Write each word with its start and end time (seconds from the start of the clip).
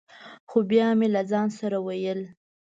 خو 0.49 0.57
بیا 0.69 0.87
مې 0.99 1.07
له 1.15 1.21
ځان 1.31 1.47
سره 1.59 1.77
ویل: 1.85 2.21